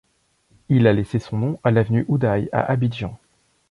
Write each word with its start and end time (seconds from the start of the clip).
Il 0.69 0.87
a 0.87 0.93
laissé 0.93 1.19
son 1.19 1.37
nom 1.37 1.59
à 1.63 1.69
l'avenue 1.69 2.05
Houdaille 2.07 2.49
à 2.51 2.63
Abidjan. 2.71 3.19